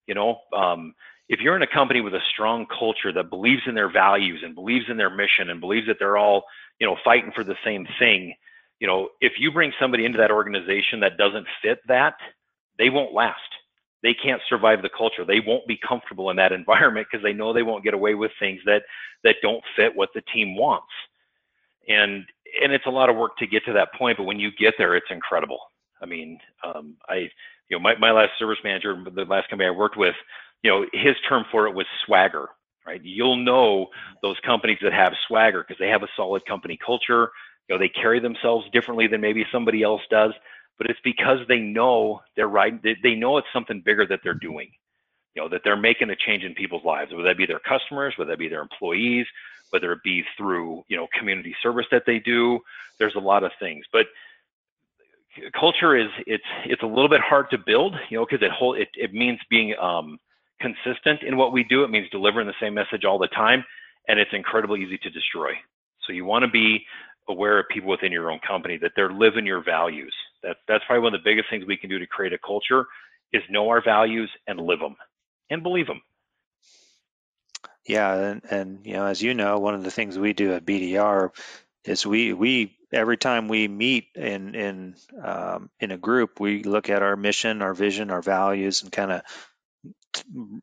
[0.07, 0.95] You know, um,
[1.29, 4.55] if you're in a company with a strong culture that believes in their values and
[4.55, 6.45] believes in their mission and believes that they're all,
[6.81, 8.35] you know, fighting for the same thing,
[8.81, 12.15] you know, if you bring somebody into that organization that doesn't fit that,
[12.79, 13.39] they won't last
[14.03, 15.25] they can't survive the culture.
[15.25, 18.31] They won't be comfortable in that environment because they know they won't get away with
[18.39, 18.83] things that
[19.25, 20.89] that don't fit what the team wants.
[21.89, 22.25] And
[22.63, 24.75] and it's a lot of work to get to that point, but when you get
[24.79, 25.59] there, it's incredible.
[26.03, 27.29] I mean, um, I
[27.69, 30.15] you know my my last service manager, the last company I worked with,
[30.63, 32.49] you know, his term for it was swagger.
[32.87, 33.01] Right?
[33.05, 33.89] You'll know
[34.23, 37.31] those companies that have swagger because they have a solid company culture.
[37.69, 40.33] You know, they carry themselves differently than maybe somebody else does
[40.81, 42.83] but it's because they know they're right.
[42.83, 44.71] They, know it's something bigger that they're doing.
[45.35, 48.15] You know that they're making a change in people's lives, whether that be their customers,
[48.17, 49.27] whether that be their employees,
[49.69, 52.59] whether it be through you know community service that they do.
[52.99, 54.07] There's a lot of things, but
[55.53, 58.75] culture is it's it's a little bit hard to build, you know, because it whole
[58.75, 60.19] it, it means being um,
[60.61, 61.85] consistent in what we do.
[61.85, 63.65] It means delivering the same message all the time,
[64.09, 65.53] and it's incredibly easy to destroy.
[66.07, 66.85] So you want to be
[67.29, 70.15] aware of people within your own company that they're living your values.
[70.43, 72.87] That's that's probably one of the biggest things we can do to create a culture
[73.33, 74.97] is know our values and live them
[75.51, 76.03] and believe them.
[77.87, 80.65] Yeah, and, and you know, as you know, one of the things we do at
[80.65, 81.31] BDR
[81.85, 86.91] is we we every time we meet in in um, in a group, we look
[86.91, 89.23] at our mission, our vision, our values, and kind of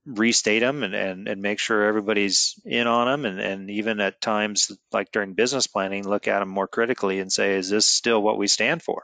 [0.05, 4.21] restate them and, and, and make sure everybody's in on them and, and even at
[4.21, 8.21] times like during business planning look at them more critically and say is this still
[8.21, 9.03] what we stand for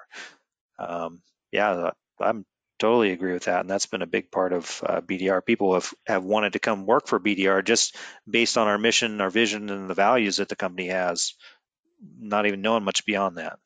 [0.79, 2.45] um, yeah i'm
[2.79, 5.93] totally agree with that and that's been a big part of uh, bdr people have,
[6.05, 7.95] have wanted to come work for bdr just
[8.29, 11.33] based on our mission our vision and the values that the company has
[12.19, 13.57] not even knowing much beyond that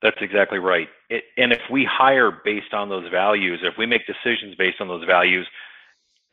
[0.00, 0.88] that's exactly right.
[1.10, 4.88] It, and if we hire based on those values, if we make decisions based on
[4.88, 5.46] those values,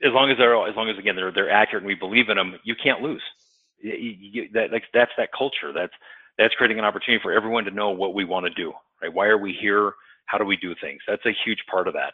[0.04, 2.38] as long as they're as long as again they're they're accurate and we believe in
[2.38, 3.24] them, you can't lose.
[3.82, 5.74] You, you, that like that's that culture.
[5.74, 5.94] That's
[6.38, 8.74] that's creating an opportunity for everyone to know what we want to do.
[9.02, 9.14] Right?
[9.14, 9.94] Why are we here?
[10.26, 11.02] How do we do things?
[11.08, 12.14] That's a huge part of that.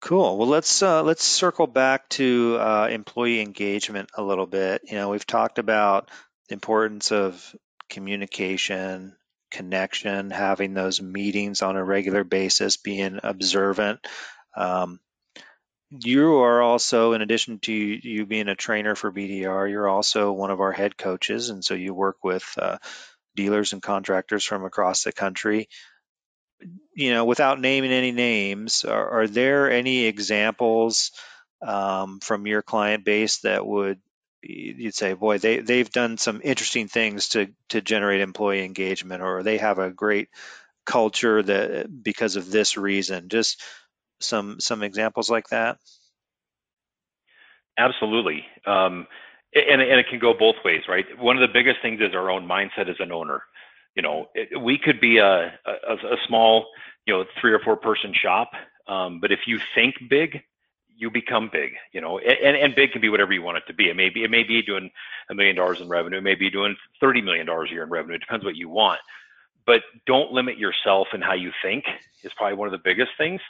[0.00, 0.36] Cool.
[0.36, 4.82] Well, let's uh, let's circle back to uh, employee engagement a little bit.
[4.84, 6.10] You know, we've talked about
[6.48, 7.56] the importance of
[7.88, 9.16] communication,
[9.50, 14.00] connection, having those meetings on a regular basis, being observant.
[14.54, 15.00] Um,
[15.90, 20.50] you are also, in addition to you being a trainer for BDR, you're also one
[20.50, 22.78] of our head coaches, and so you work with uh,
[23.36, 25.68] dealers and contractors from across the country.
[26.94, 31.10] You know, without naming any names, are, are there any examples
[31.60, 34.00] um, from your client base that would
[34.42, 39.42] you'd say, boy, they they've done some interesting things to to generate employee engagement, or
[39.42, 40.28] they have a great
[40.84, 43.28] culture that because of this reason.
[43.28, 43.62] Just
[44.24, 45.78] some some examples like that?
[47.78, 48.44] Absolutely.
[48.66, 49.06] Um,
[49.54, 51.04] and, and it can go both ways, right?
[51.18, 53.42] One of the biggest things is our own mindset as an owner.
[53.94, 56.66] You know, it, we could be a, a, a, small,
[57.06, 58.50] you know, three or four person shop,
[58.88, 60.42] um, but if you think big,
[60.96, 61.72] you become big.
[61.92, 63.88] You know, and, and big can be whatever you want it to be.
[63.88, 64.90] It may be it may be doing
[65.30, 66.18] a million dollars in revenue.
[66.18, 68.16] It may be doing thirty million dollars a year in revenue.
[68.16, 69.00] It depends what you want.
[69.66, 71.84] But don't limit yourself in how you think.
[72.22, 73.40] Is probably one of the biggest things.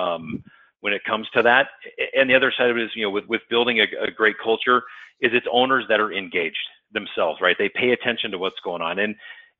[0.00, 0.44] Um,
[0.80, 1.68] when it comes to that.
[2.16, 4.36] And the other side of it is, you know, with, with building a, a great
[4.38, 4.82] culture,
[5.20, 6.56] is it's owners that are engaged
[6.92, 7.56] themselves, right?
[7.58, 9.16] They pay attention to what's going on, and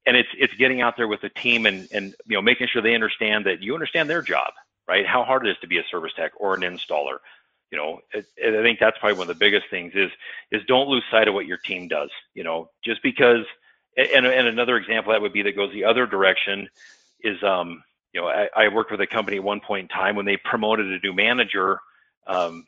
[0.07, 2.83] and it's it's getting out there with the team and and you know making sure
[2.83, 4.53] they understand that you understand their job,
[4.89, 5.07] right?
[5.07, 7.19] How hard it is to be a service tech or an installer.
[7.71, 10.11] You know, it, I think that's probably one of the biggest things is
[10.51, 12.11] is don't lose sight of what your team does.
[12.35, 13.45] You know, just because.
[13.97, 16.69] And, and another example that would be that goes the other direction
[17.23, 20.17] is um, you know, I, I, worked with a company at one point in time
[20.17, 21.79] when they promoted a new manager.
[22.27, 22.67] Um,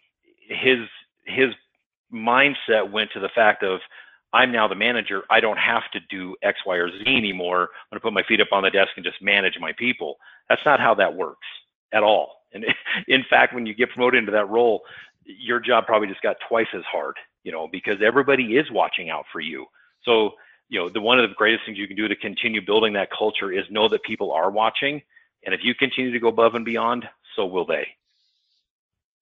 [0.49, 0.79] his
[1.27, 1.53] his
[2.13, 3.81] mindset went to the fact of
[4.33, 5.25] I'm now the manager.
[5.31, 7.63] I don't have to do X, Y, or Z anymore.
[7.63, 10.17] I'm going to put my feet up on the desk and just manage my people.
[10.49, 11.47] That's not how that works
[11.93, 12.37] at all.
[12.55, 12.65] And
[13.09, 14.83] in fact, when you get promoted into that role,
[15.25, 19.25] your job probably just got twice as hard, you know, because everybody is watching out
[19.31, 19.67] for you.
[20.03, 20.33] So,
[20.69, 23.11] you know, the one of the greatest things you can do to continue building that
[23.17, 25.03] culture is know that people are watching
[25.45, 27.89] and if you continue to go above and beyond, so will they.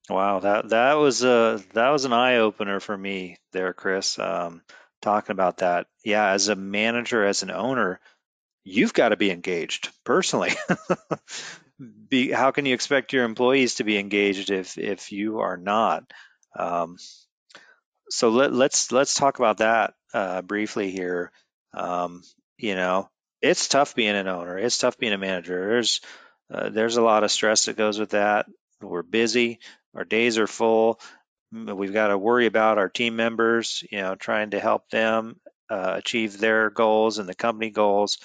[0.09, 4.19] Wow, that that was a that was an eye opener for me there, Chris.
[4.19, 4.63] Um,
[5.01, 8.01] talking about that, yeah, as a manager, as an owner,
[8.65, 10.51] you've got to be engaged personally.
[12.09, 16.05] be, how can you expect your employees to be engaged if if you are not?
[16.59, 16.97] Um,
[18.11, 21.31] so let, let's let's talk about that uh, briefly here.
[21.73, 22.23] Um,
[22.59, 23.09] you know,
[23.43, 24.59] it's tough being an owner.
[24.59, 25.69] It's tough being a manager.
[25.69, 26.01] There's
[26.53, 28.47] uh, there's a lot of stress that goes with that.
[28.81, 29.61] We're busy.
[29.95, 31.01] Our days are full.
[31.53, 33.85] We've got to worry about our team members.
[33.91, 38.19] You know, trying to help them uh, achieve their goals and the company goals.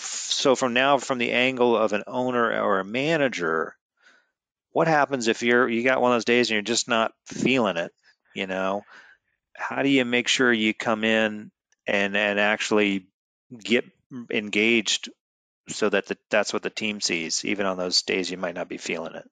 [0.00, 3.74] So from now, from the angle of an owner or a manager,
[4.70, 7.76] what happens if you're you got one of those days and you're just not feeling
[7.76, 7.92] it?
[8.34, 8.84] You know,
[9.56, 11.50] how do you make sure you come in
[11.86, 13.06] and and actually
[13.56, 13.84] get
[14.30, 15.10] engaged
[15.68, 18.68] so that the, that's what the team sees, even on those days you might not
[18.68, 19.28] be feeling it.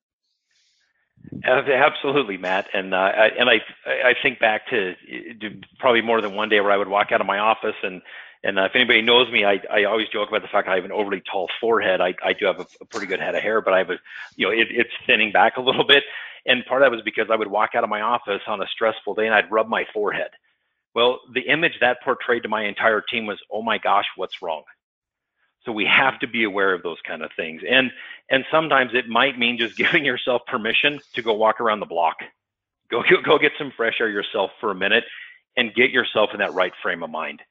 [1.44, 4.94] Absolutely, Matt, and uh, I, and I I think back to,
[5.40, 8.02] to, probably more than one day where I would walk out of my office and
[8.44, 10.84] and uh, if anybody knows me, I, I always joke about the fact I have
[10.84, 12.00] an overly tall forehead.
[12.00, 13.96] I, I do have a, a pretty good head of hair, but I have a
[14.36, 16.04] you know it, it's thinning back a little bit,
[16.44, 18.66] and part of that was because I would walk out of my office on a
[18.66, 20.30] stressful day and I'd rub my forehead
[20.96, 24.62] well, the image that portrayed to my entire team was, oh my gosh, what's wrong?
[25.66, 27.60] So we have to be aware of those kind of things.
[27.68, 27.90] And
[28.30, 32.16] and sometimes it might mean just giving yourself permission to go walk around the block.
[32.90, 35.04] Go go get some fresh air yourself for a minute
[35.58, 37.42] and get yourself in that right frame of mind.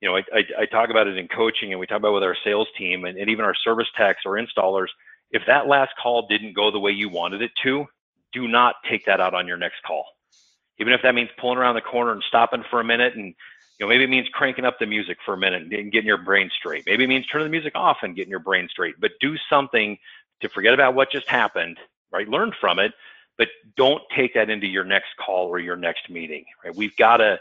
[0.00, 2.14] You know, I, I, I talk about it in coaching and we talk about it
[2.14, 4.88] with our sales team and, and even our service techs or installers.
[5.32, 7.84] If that last call didn't go the way you wanted it to,
[8.32, 10.04] do not take that out on your next call
[10.82, 13.26] even if that means pulling around the corner and stopping for a minute and
[13.78, 16.18] you know maybe it means cranking up the music for a minute and getting your
[16.18, 16.84] brain straight.
[16.86, 18.96] Maybe it means turning the music off and getting your brain straight.
[19.00, 19.96] But do something
[20.42, 21.78] to forget about what just happened
[22.12, 22.28] right?
[22.28, 22.92] Learn from it
[23.38, 26.76] but don't take that into your next call or your next meeting right?
[26.76, 27.38] We've got to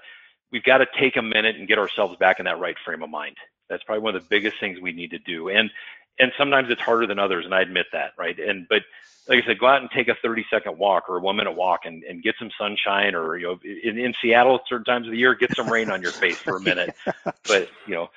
[0.52, 3.10] we've got to take a minute and get ourselves back in that right frame of
[3.10, 3.38] mind.
[3.70, 5.50] That's probably one of the biggest things we need to do.
[5.50, 5.70] And
[6.20, 8.82] and sometimes it's harder than others and i admit that right and but
[9.28, 11.56] like I said, go out and take a 30 second walk or a one minute
[11.56, 15.12] walk and, and get some sunshine or, you know, in, in Seattle, certain times of
[15.12, 16.94] the year, get some rain on your face for a minute.
[17.48, 18.10] But, you know,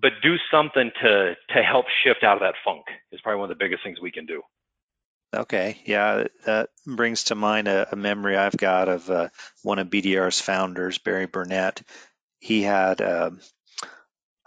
[0.00, 3.58] but do something to, to help shift out of that funk is probably one of
[3.58, 4.42] the biggest things we can do.
[5.34, 5.80] Okay.
[5.84, 6.24] Yeah.
[6.46, 9.28] That brings to mind a, a memory I've got of uh,
[9.62, 11.82] one of BDR's founders, Barry Burnett.
[12.38, 13.30] He had, uh,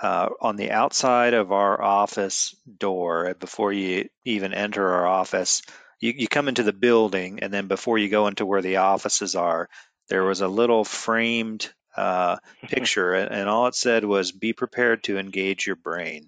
[0.04, 5.62] uh, on the outside of our office door, before you even enter our office,
[6.02, 9.34] you, you come into the building, and then before you go into where the offices
[9.34, 9.70] are,
[10.10, 15.18] there was a little framed uh, picture, and all it said was, "Be prepared to
[15.18, 16.28] engage your brain."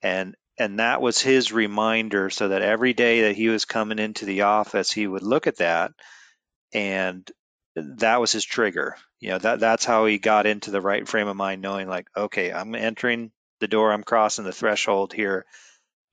[0.00, 4.26] And and that was his reminder, so that every day that he was coming into
[4.26, 5.90] the office, he would look at that,
[6.72, 7.28] and
[7.74, 8.94] that was his trigger.
[9.20, 12.08] You know, that that's how he got into the right frame of mind, knowing like,
[12.16, 15.44] okay, I'm entering the door, I'm crossing the threshold here.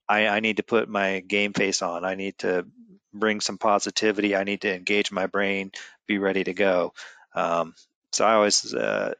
[0.07, 2.05] I, I need to put my game face on.
[2.05, 2.65] I need to
[3.13, 4.35] bring some positivity.
[4.35, 5.71] I need to engage my brain,
[6.07, 6.93] be ready to go.
[7.33, 7.73] Um,
[8.11, 9.13] so I always uh,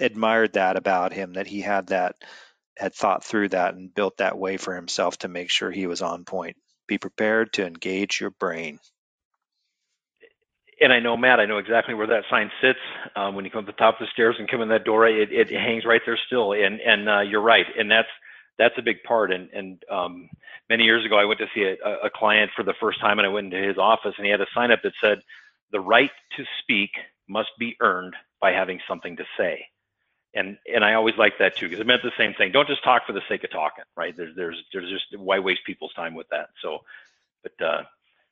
[0.00, 2.16] admired that about him that he had that
[2.76, 6.02] had thought through that and built that way for himself to make sure he was
[6.02, 6.56] on point.
[6.86, 8.78] Be prepared to engage your brain.
[10.80, 12.78] And I know, Matt, I know exactly where that sign sits.
[13.16, 15.06] Um, when you come up the top of the stairs and come in that door,
[15.06, 16.52] it, it hangs right there still.
[16.52, 17.66] And and uh, you're right.
[17.78, 18.08] And that's
[18.58, 19.32] that's a big part.
[19.32, 20.28] And and um,
[20.70, 23.26] many years ago, I went to see a, a client for the first time, and
[23.26, 25.20] I went into his office, and he had a sign up that said,
[25.72, 26.90] "The right to speak
[27.28, 29.66] must be earned by having something to say."
[30.34, 32.52] and and I always like that too because it meant the same thing.
[32.52, 34.16] Don't just talk for the sake of talking, right?
[34.16, 36.50] There's there's there's just why waste people's time with that.
[36.62, 36.80] So,
[37.42, 37.82] but uh,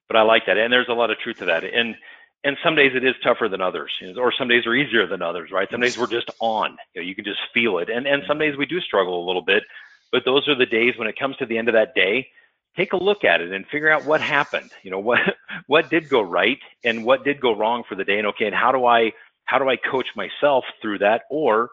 [0.09, 1.64] but I like that, and there's a lot of truth to that.
[1.64, 1.97] And
[2.45, 5.51] and some days it is tougher than others, or some days are easier than others,
[5.51, 5.70] right?
[5.70, 8.38] Some days we're just on, you know, you can just feel it, and and some
[8.38, 9.64] days we do struggle a little bit.
[10.12, 12.28] But those are the days when it comes to the end of that day,
[12.76, 14.70] take a look at it and figure out what happened.
[14.82, 15.20] You know what
[15.66, 18.55] what did go right and what did go wrong for the day, and okay, and
[18.55, 19.12] how do I
[19.45, 21.70] how do I coach myself through that, or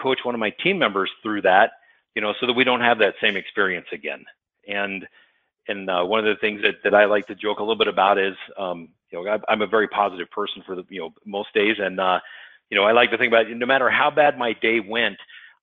[0.00, 1.70] coach one of my team members through that,
[2.14, 4.24] you know, so that we don't have that same experience again.
[4.66, 5.06] And
[5.68, 7.88] and uh, one of the things that, that I like to joke a little bit
[7.88, 11.14] about is, um, you know, I, am a very positive person for the, you know,
[11.24, 11.76] most days.
[11.78, 12.20] And, uh,
[12.70, 15.18] you know, I like to think about it, no matter how bad my day went,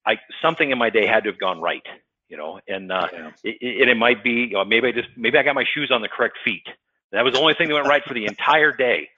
[0.05, 1.83] I, something in my day had to have gone right,
[2.29, 3.31] you know, and, uh, yeah.
[3.43, 5.91] it, it, it might be, you know, maybe I just, maybe I got my shoes
[5.91, 6.67] on the correct feet.
[7.11, 9.09] That was the only thing that went right for the entire day,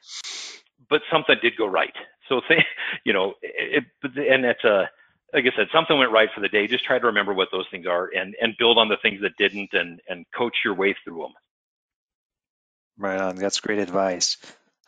[0.89, 1.93] but something did go right.
[2.27, 2.63] So, th-
[3.03, 4.89] you know, it, and that's a,
[5.33, 6.67] like I said, something went right for the day.
[6.67, 9.37] Just try to remember what those things are and and build on the things that
[9.37, 11.33] didn't and and coach your way through them.
[12.97, 13.35] Right on.
[13.35, 14.37] That's great advice.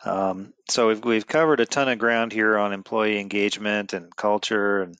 [0.04, 4.82] Um, so we've we've covered a ton of ground here on employee engagement and culture
[4.82, 4.96] and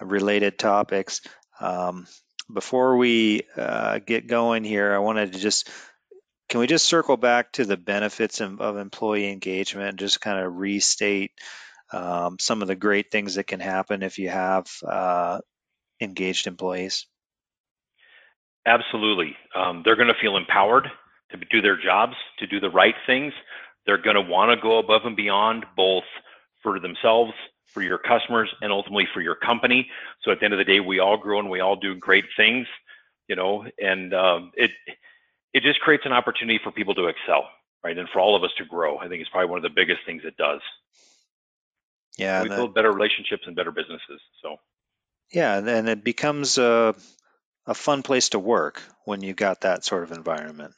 [0.00, 1.20] related topics.
[1.60, 2.06] Um,
[2.52, 5.68] before we uh, get going here, I wanted to just
[6.48, 10.44] can we just circle back to the benefits of, of employee engagement and just kind
[10.44, 11.32] of restate
[11.92, 15.40] um, some of the great things that can happen if you have uh,
[16.00, 17.06] engaged employees?
[18.66, 19.36] Absolutely.
[19.54, 20.88] Um, they're going to feel empowered
[21.30, 23.32] to do their jobs, to do the right things.
[23.86, 26.04] They're going to want to go above and beyond both
[26.62, 27.32] for themselves,
[27.66, 29.88] for your customers, and ultimately for your company.
[30.22, 32.24] So at the end of the day, we all grow and we all do great
[32.36, 32.66] things,
[33.28, 34.72] you know, and um, it
[35.52, 37.48] it just creates an opportunity for people to excel,
[37.84, 38.98] right, and for all of us to grow.
[38.98, 40.60] I think it's probably one of the biggest things it does.
[42.16, 44.20] Yeah, we build better relationships and better businesses.
[44.42, 44.56] So.
[45.32, 46.94] Yeah, and it becomes a
[47.66, 50.72] a fun place to work when you've got that sort of environment.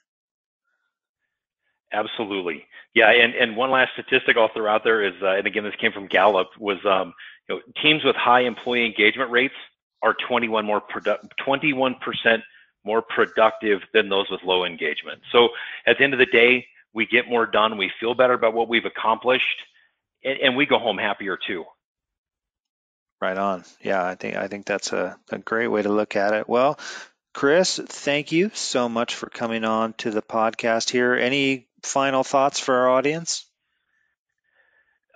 [1.92, 2.64] Absolutely.
[2.94, 5.74] Yeah, and, and one last statistic I'll throw out there is, uh, and again, this
[5.80, 7.14] came from Gallup, was um,
[7.48, 9.54] you know, teams with high employee engagement rates
[10.02, 12.42] are 21 more produ- 21%
[12.84, 15.20] more productive than those with low engagement.
[15.32, 15.48] So
[15.86, 17.76] at the end of the day, we get more done.
[17.76, 19.44] We feel better about what we've accomplished,
[20.24, 21.64] and, and we go home happier too.
[23.20, 23.64] Right on.
[23.82, 26.48] Yeah, I think I think that's a, a great way to look at it.
[26.48, 26.78] Well,
[27.34, 31.14] Chris, thank you so much for coming on to the podcast here.
[31.14, 33.44] Any final thoughts for our audience?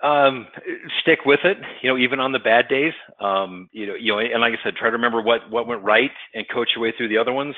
[0.01, 0.47] Um,
[1.01, 1.57] stick with it.
[1.81, 2.93] You know, even on the bad days.
[3.21, 5.83] Um, you know, you know, and like I said, try to remember what what went
[5.83, 7.55] right and coach your way through the other ones.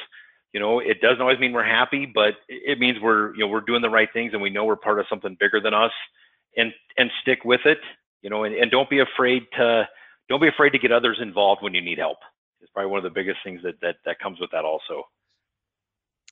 [0.54, 3.62] You know, it doesn't always mean we're happy, but it means we're you know we're
[3.62, 5.92] doing the right things and we know we're part of something bigger than us.
[6.58, 7.80] And and stick with it.
[8.22, 9.88] You know, and, and don't be afraid to
[10.30, 12.18] don't be afraid to get others involved when you need help.
[12.62, 15.04] It's probably one of the biggest things that that, that comes with that also.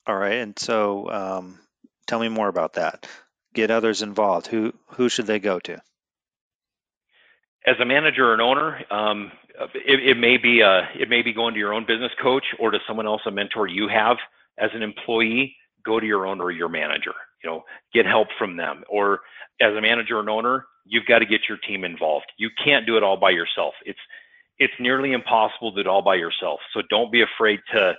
[0.06, 1.60] All right, and so um,
[2.08, 3.08] tell me more about that.
[3.54, 4.48] Get others involved.
[4.48, 5.82] Who who should they go to?
[7.66, 9.32] As a manager or an owner, um,
[9.74, 12.44] it, it, may be a, uh, it may be going to your own business coach
[12.60, 14.18] or to someone else, a mentor you have
[14.58, 15.56] as an employee.
[15.86, 17.14] Go to your owner or your manager.
[17.44, 17.64] You know,
[17.94, 18.84] get help from them.
[18.90, 19.22] Or
[19.62, 22.26] as a manager and owner, you've got to get your team involved.
[22.38, 23.74] You can't do it all by yourself.
[23.86, 24.00] It's
[24.60, 26.60] it's nearly impossible to do it all by yourself.
[26.74, 27.94] So don't be afraid to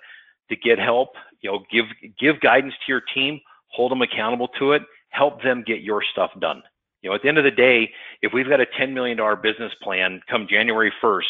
[0.51, 1.11] to get help.
[1.41, 1.87] You know, give
[2.19, 6.31] give guidance to your team, hold them accountable to it, help them get your stuff
[6.41, 6.63] done.
[7.03, 7.91] You know, at the end of the day,
[8.23, 11.23] if we've got a $10 million business plan come January 1st,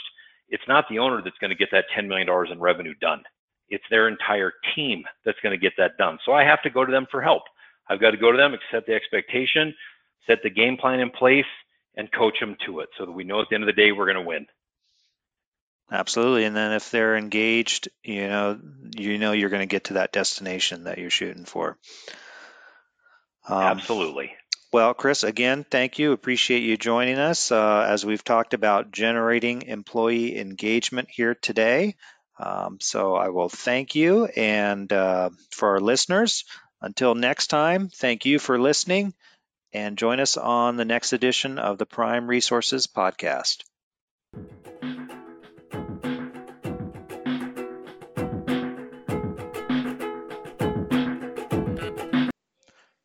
[0.49, 3.23] it's not the owner that's going to get that $10 million in revenue done.
[3.71, 6.19] It's their entire team that's going to get that done.
[6.25, 7.43] So I have to go to them for help.
[7.89, 9.75] I've got to go to them, accept the expectation,
[10.27, 11.45] set the game plan in place,
[11.97, 13.93] and coach them to it so that we know at the end of the day
[13.93, 14.47] we're going to win.
[15.91, 16.45] Absolutely.
[16.45, 18.59] And then if they're engaged, you know,
[18.97, 21.79] you know you're going to get to that destination that you're shooting for.
[23.49, 24.33] Um, Absolutely.
[24.73, 26.13] Well, Chris, again, thank you.
[26.13, 31.95] Appreciate you joining us uh, as we've talked about generating employee engagement here today.
[32.41, 34.25] Um, so I will thank you.
[34.25, 36.45] And uh, for our listeners,
[36.85, 39.15] until next time, thank you for listening
[39.73, 43.65] and join us on the next edition of the Prime Resources Podcast.